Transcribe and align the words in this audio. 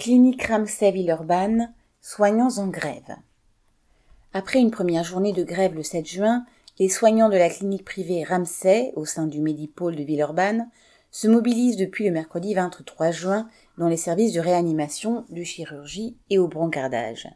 Clinique 0.00 0.44
Ramsay 0.44 0.92
Villeurbanne, 0.92 1.74
soignants 2.00 2.56
en 2.56 2.68
grève. 2.68 3.18
Après 4.32 4.58
une 4.58 4.70
première 4.70 5.04
journée 5.04 5.34
de 5.34 5.44
grève 5.44 5.74
le 5.74 5.82
7 5.82 6.06
juin, 6.06 6.46
les 6.78 6.88
soignants 6.88 7.28
de 7.28 7.36
la 7.36 7.50
clinique 7.50 7.84
privée 7.84 8.24
Ramsay, 8.24 8.94
au 8.96 9.04
sein 9.04 9.26
du 9.26 9.42
Médipôle 9.42 9.96
de 9.96 10.02
Villeurbanne, 10.02 10.70
se 11.10 11.28
mobilisent 11.28 11.76
depuis 11.76 12.06
le 12.06 12.12
mercredi 12.12 12.54
23 12.54 13.10
juin 13.10 13.50
dans 13.76 13.88
les 13.88 13.98
services 13.98 14.32
de 14.32 14.40
réanimation, 14.40 15.26
de 15.28 15.42
chirurgie 15.42 16.16
et 16.30 16.38
au 16.38 16.48
brancardage. 16.48 17.28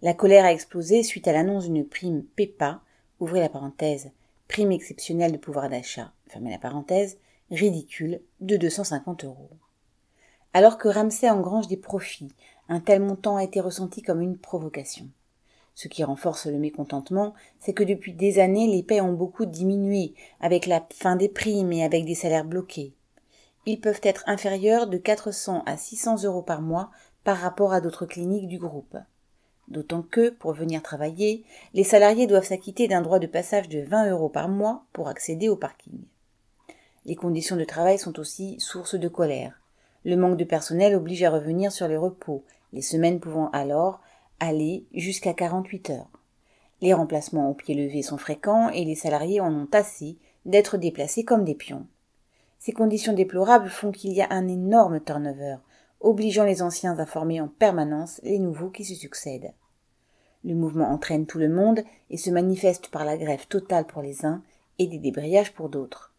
La 0.00 0.14
colère 0.14 0.44
a 0.44 0.52
explosé 0.52 1.02
suite 1.02 1.26
à 1.26 1.32
l'annonce 1.32 1.64
d'une 1.64 1.84
prime 1.84 2.22
PEPA, 2.22 2.80
ouvrez 3.18 3.40
la 3.40 3.48
parenthèse, 3.48 4.12
prime 4.46 4.70
exceptionnelle 4.70 5.32
de 5.32 5.36
pouvoir 5.36 5.68
d'achat, 5.68 6.12
fermez 6.28 6.52
la 6.52 6.58
parenthèse, 6.58 7.18
ridicule, 7.50 8.20
de 8.40 8.56
250 8.56 9.24
euros. 9.24 9.50
Alors 10.54 10.78
que 10.78 10.88
Ramsay 10.88 11.28
engrange 11.28 11.68
des 11.68 11.76
profits, 11.76 12.32
un 12.68 12.80
tel 12.80 13.02
montant 13.02 13.36
a 13.36 13.44
été 13.44 13.60
ressenti 13.60 14.02
comme 14.02 14.22
une 14.22 14.38
provocation. 14.38 15.08
Ce 15.74 15.88
qui 15.88 16.02
renforce 16.02 16.46
le 16.46 16.58
mécontentement, 16.58 17.34
c'est 17.60 17.72
que 17.72 17.84
depuis 17.84 18.12
des 18.12 18.40
années, 18.40 18.66
les 18.66 18.82
paix 18.82 19.00
ont 19.00 19.12
beaucoup 19.12 19.46
diminué, 19.46 20.14
avec 20.40 20.66
la 20.66 20.84
fin 20.92 21.16
des 21.16 21.28
primes 21.28 21.72
et 21.72 21.84
avec 21.84 22.04
des 22.04 22.14
salaires 22.14 22.44
bloqués. 22.44 22.94
Ils 23.66 23.80
peuvent 23.80 24.00
être 24.02 24.24
inférieurs 24.26 24.86
de 24.86 24.96
400 24.96 25.62
à 25.66 25.76
600 25.76 26.24
euros 26.24 26.42
par 26.42 26.62
mois 26.62 26.90
par 27.22 27.36
rapport 27.36 27.72
à 27.72 27.80
d'autres 27.80 28.06
cliniques 28.06 28.48
du 28.48 28.58
groupe. 28.58 28.96
D'autant 29.68 30.02
que, 30.02 30.30
pour 30.30 30.52
venir 30.54 30.82
travailler, 30.82 31.44
les 31.74 31.84
salariés 31.84 32.26
doivent 32.26 32.46
s'acquitter 32.46 32.88
d'un 32.88 33.02
droit 33.02 33.18
de 33.18 33.26
passage 33.26 33.68
de 33.68 33.80
20 33.80 34.10
euros 34.10 34.30
par 34.30 34.48
mois 34.48 34.84
pour 34.94 35.08
accéder 35.08 35.50
au 35.50 35.56
parking. 35.56 36.00
Les 37.04 37.16
conditions 37.16 37.56
de 37.56 37.64
travail 37.64 37.98
sont 37.98 38.18
aussi 38.18 38.58
source 38.58 38.94
de 38.94 39.08
colère. 39.08 39.60
Le 40.04 40.16
manque 40.16 40.36
de 40.36 40.44
personnel 40.44 40.94
oblige 40.94 41.22
à 41.22 41.30
revenir 41.30 41.72
sur 41.72 41.88
les 41.88 41.96
repos, 41.96 42.44
les 42.72 42.82
semaines 42.82 43.20
pouvant 43.20 43.50
alors 43.50 44.00
aller 44.40 44.86
jusqu'à 44.92 45.34
48 45.34 45.90
heures. 45.90 46.10
Les 46.80 46.94
remplacements 46.94 47.50
au 47.50 47.54
pied 47.54 47.74
levé 47.74 48.02
sont 48.02 48.18
fréquents 48.18 48.70
et 48.70 48.84
les 48.84 48.94
salariés 48.94 49.40
en 49.40 49.52
ont 49.52 49.68
assez 49.72 50.16
d'être 50.46 50.76
déplacés 50.76 51.24
comme 51.24 51.44
des 51.44 51.56
pions. 51.56 51.86
Ces 52.58 52.72
conditions 52.72 53.12
déplorables 53.12 53.68
font 53.68 53.90
qu'il 53.90 54.12
y 54.12 54.20
a 54.20 54.28
un 54.30 54.48
énorme 54.48 55.00
turnover, 55.00 55.56
obligeant 56.00 56.44
les 56.44 56.62
anciens 56.62 56.98
à 56.98 57.06
former 57.06 57.40
en 57.40 57.48
permanence 57.48 58.20
les 58.22 58.38
nouveaux 58.38 58.70
qui 58.70 58.84
se 58.84 58.94
succèdent. 58.94 59.52
Le 60.44 60.54
mouvement 60.54 60.90
entraîne 60.90 61.26
tout 61.26 61.38
le 61.38 61.48
monde 61.48 61.82
et 62.10 62.16
se 62.16 62.30
manifeste 62.30 62.88
par 62.88 63.04
la 63.04 63.16
grève 63.16 63.46
totale 63.48 63.86
pour 63.86 64.02
les 64.02 64.24
uns 64.24 64.42
et 64.78 64.86
des 64.86 64.98
débrayages 64.98 65.52
pour 65.52 65.68
d'autres. 65.68 66.12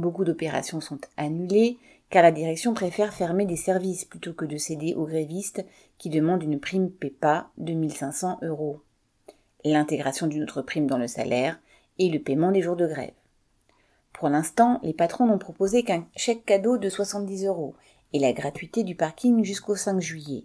Beaucoup 0.00 0.24
d'opérations 0.24 0.80
sont 0.80 0.98
annulées 1.18 1.76
car 2.08 2.22
la 2.22 2.32
direction 2.32 2.72
préfère 2.72 3.12
fermer 3.12 3.44
des 3.44 3.56
services 3.56 4.06
plutôt 4.06 4.32
que 4.32 4.46
de 4.46 4.56
céder 4.56 4.94
aux 4.94 5.04
grévistes 5.04 5.62
qui 5.98 6.08
demandent 6.08 6.42
une 6.42 6.58
prime 6.58 6.90
PEPA 6.90 7.50
de 7.58 7.74
1500 7.74 8.38
euros, 8.40 8.80
l'intégration 9.62 10.26
d'une 10.26 10.42
autre 10.42 10.62
prime 10.62 10.86
dans 10.86 10.96
le 10.96 11.06
salaire 11.06 11.60
et 11.98 12.08
le 12.08 12.18
paiement 12.18 12.50
des 12.50 12.62
jours 12.62 12.76
de 12.76 12.86
grève. 12.86 13.12
Pour 14.14 14.30
l'instant, 14.30 14.80
les 14.82 14.94
patrons 14.94 15.26
n'ont 15.26 15.36
proposé 15.36 15.82
qu'un 15.82 16.06
chèque 16.16 16.46
cadeau 16.46 16.78
de 16.78 16.88
70 16.88 17.44
euros 17.44 17.74
et 18.14 18.20
la 18.20 18.32
gratuité 18.32 18.84
du 18.84 18.94
parking 18.94 19.44
jusqu'au 19.44 19.76
5 19.76 20.00
juillet. 20.00 20.44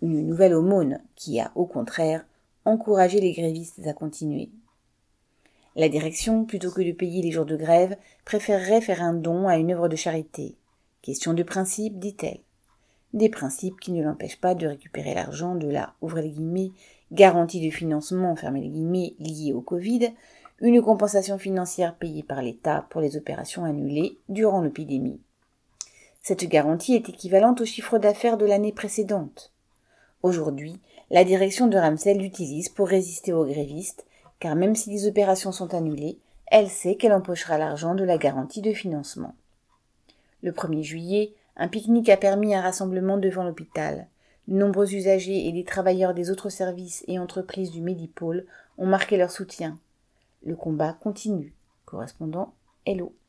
Une 0.00 0.26
nouvelle 0.26 0.54
aumône 0.54 1.02
qui 1.16 1.38
a, 1.38 1.52
au 1.54 1.66
contraire, 1.66 2.24
encouragé 2.64 3.20
les 3.20 3.32
grévistes 3.32 3.86
à 3.86 3.92
continuer. 3.92 4.48
La 5.76 5.90
direction, 5.90 6.46
plutôt 6.46 6.70
que 6.70 6.80
de 6.80 6.92
payer 6.92 7.20
les 7.20 7.30
jours 7.30 7.44
de 7.44 7.56
grève, 7.56 7.96
préférerait 8.24 8.80
faire 8.80 9.02
un 9.02 9.12
don 9.12 9.46
à 9.46 9.58
une 9.58 9.72
œuvre 9.72 9.88
de 9.88 9.96
charité. 9.96 10.56
Question 11.02 11.34
de 11.34 11.42
principe, 11.42 11.98
dit-elle. 11.98 12.40
Des 13.12 13.28
principes 13.28 13.78
qui 13.78 13.92
ne 13.92 14.02
l'empêchent 14.02 14.40
pas 14.40 14.54
de 14.54 14.66
récupérer 14.66 15.14
l'argent 15.14 15.54
de 15.54 15.68
la, 15.68 15.94
garantie 17.12 17.64
de 17.64 17.70
financement, 17.70 18.34
liée 19.18 19.52
au 19.54 19.60
Covid, 19.60 20.12
une 20.60 20.80
compensation 20.80 21.36
financière 21.36 21.94
payée 21.94 22.22
par 22.22 22.40
l'État 22.40 22.86
pour 22.88 23.02
les 23.02 23.18
opérations 23.18 23.64
annulées 23.64 24.18
durant 24.30 24.62
l'épidémie. 24.62 25.20
Cette 26.22 26.48
garantie 26.48 26.94
est 26.94 27.08
équivalente 27.08 27.60
au 27.60 27.66
chiffre 27.66 27.98
d'affaires 27.98 28.38
de 28.38 28.46
l'année 28.46 28.72
précédente. 28.72 29.52
Aujourd'hui, 30.22 30.80
la 31.10 31.22
direction 31.22 31.66
de 31.66 31.76
Ramsey 31.76 32.14
l'utilise 32.14 32.70
pour 32.70 32.88
résister 32.88 33.32
aux 33.32 33.44
grévistes, 33.44 34.06
car 34.40 34.54
même 34.54 34.74
si 34.74 34.90
les 34.90 35.06
opérations 35.06 35.52
sont 35.52 35.74
annulées, 35.74 36.18
elle 36.46 36.68
sait 36.68 36.96
qu'elle 36.96 37.12
empochera 37.12 37.58
l'argent 37.58 37.94
de 37.94 38.04
la 38.04 38.18
garantie 38.18 38.62
de 38.62 38.72
financement. 38.72 39.34
Le 40.42 40.52
1er 40.52 40.82
juillet, 40.82 41.32
un 41.56 41.68
pique-nique 41.68 42.08
a 42.08 42.16
permis 42.16 42.54
un 42.54 42.60
rassemblement 42.60 43.16
devant 43.16 43.42
l'hôpital. 43.42 44.06
De 44.46 44.54
nombreux 44.54 44.94
usagers 44.94 45.48
et 45.48 45.52
des 45.52 45.64
travailleurs 45.64 46.14
des 46.14 46.30
autres 46.30 46.50
services 46.50 47.04
et 47.08 47.18
entreprises 47.18 47.70
du 47.70 47.80
Médipôle 47.80 48.46
ont 48.78 48.86
marqué 48.86 49.16
leur 49.16 49.30
soutien. 49.30 49.78
Le 50.44 50.54
combat 50.54 50.92
continue. 50.92 51.52
Correspondant 51.84 52.52
Hello. 52.84 53.12